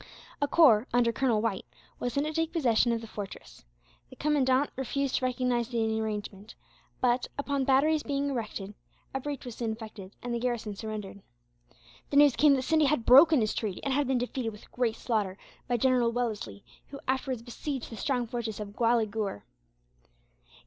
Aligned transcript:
A 0.41 0.47
corps, 0.47 0.87
under 0.93 1.11
Colonel 1.11 1.43
White, 1.43 1.63
was 1.99 2.13
sent 2.13 2.25
to 2.25 2.33
take 2.33 2.51
possession 2.51 2.91
of 2.91 3.01
the 3.01 3.07
fortress. 3.07 3.65
The 4.09 4.15
commandant 4.15 4.71
refused 4.75 5.17
to 5.17 5.25
recognize 5.27 5.67
the 5.69 6.01
arrangement 6.01 6.55
but, 7.01 7.27
upon 7.37 7.65
batteries 7.65 8.01
being 8.01 8.27
erected, 8.29 8.73
a 9.13 9.19
breach 9.19 9.45
was 9.45 9.53
soon 9.53 9.73
effected, 9.73 10.15
and 10.23 10.33
the 10.33 10.39
garrison 10.39 10.75
surrendered. 10.75 11.21
The 12.09 12.17
news 12.17 12.35
came 12.35 12.55
that 12.55 12.63
Scindia 12.63 12.87
had 12.87 13.05
broken 13.05 13.41
his 13.41 13.53
treaty, 13.53 13.83
and 13.83 13.93
had 13.93 14.07
been 14.07 14.17
defeated 14.17 14.49
with 14.49 14.71
great 14.71 14.95
slaughter 14.95 15.37
by 15.67 15.77
General 15.77 16.11
Wellesley, 16.11 16.63
who 16.87 16.99
afterwards 17.07 17.43
besieged 17.43 17.91
the 17.91 17.95
strong 17.95 18.25
fortress 18.25 18.59
of 18.59 18.75
Gawilghur. 18.75 19.43